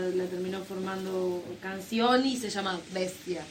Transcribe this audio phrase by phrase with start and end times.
[0.00, 3.44] la, terminó formando canción y se llama Bestia.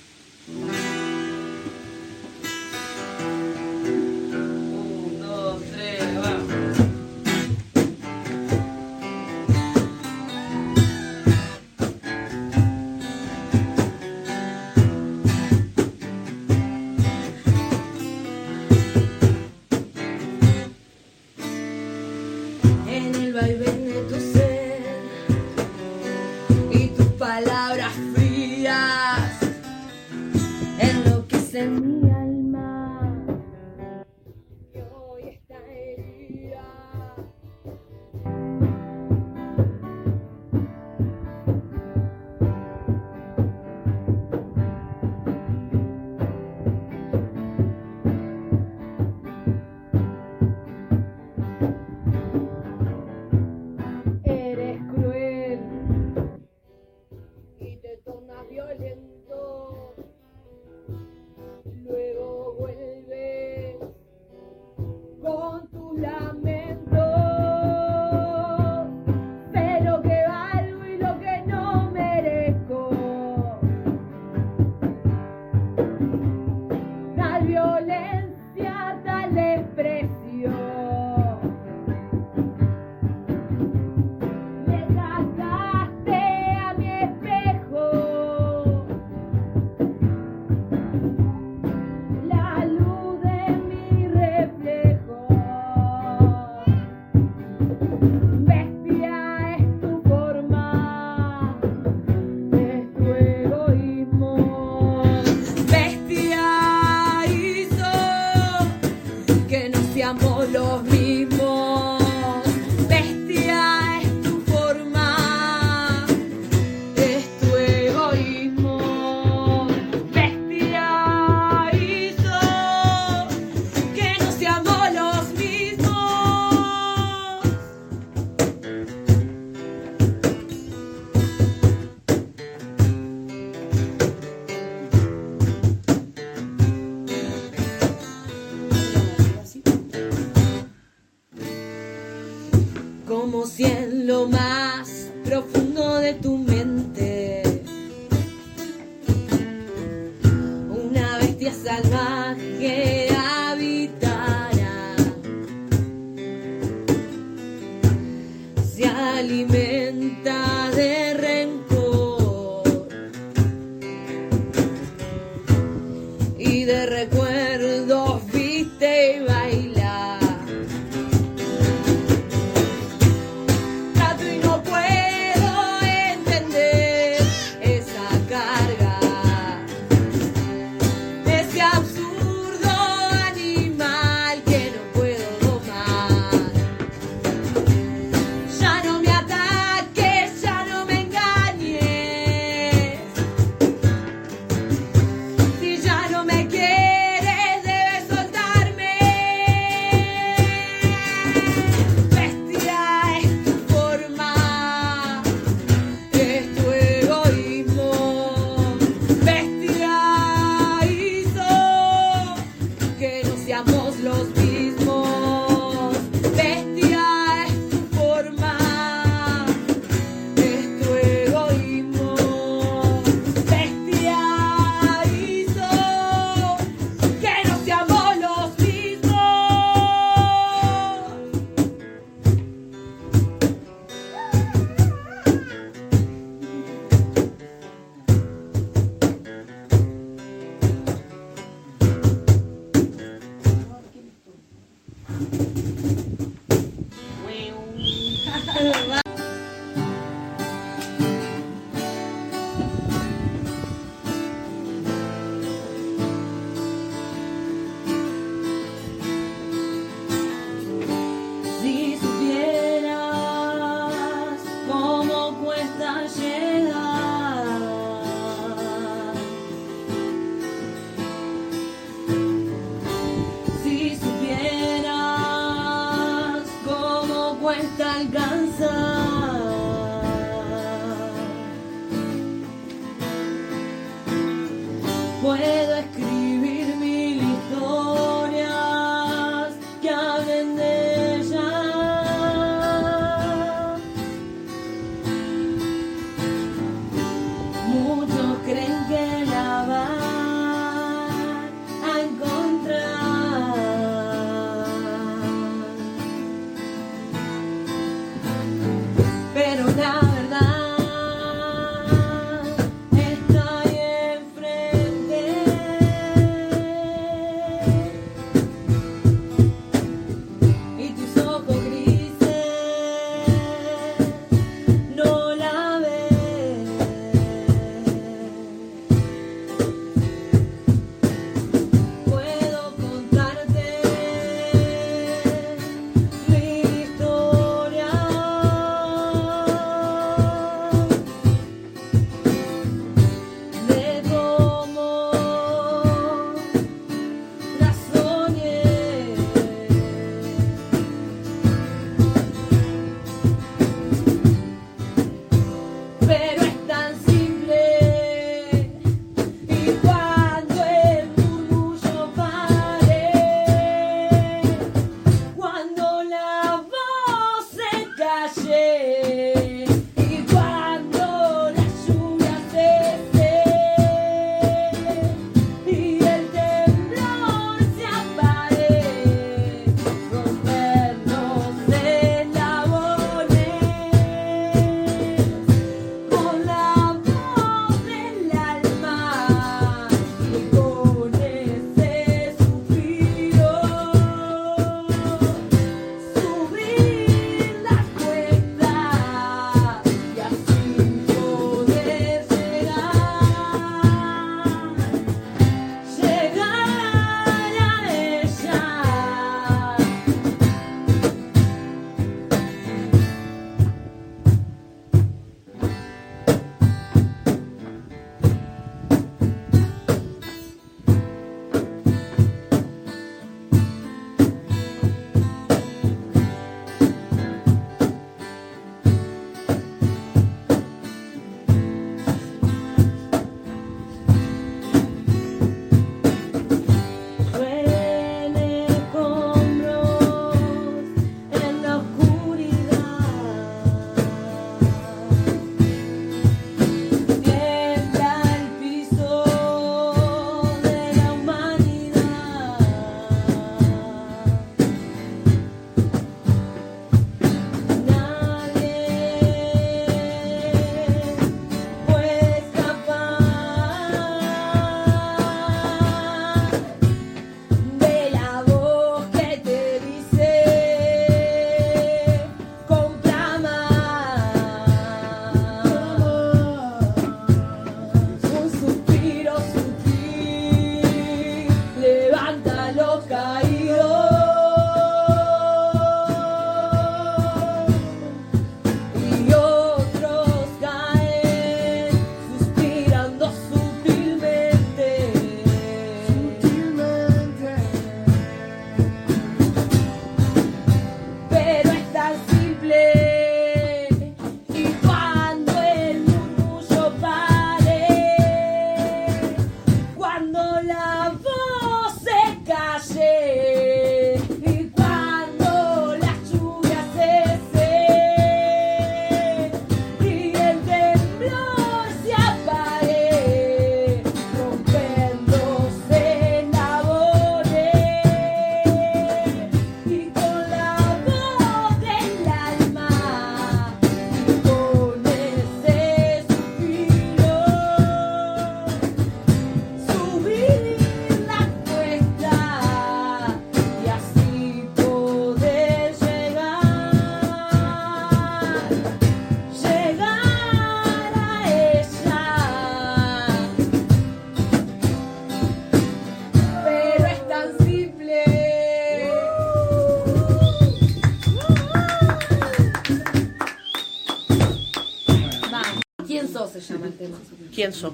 [277.54, 277.83] cuenta.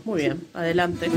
[0.06, 1.10] Muy bien, adelante.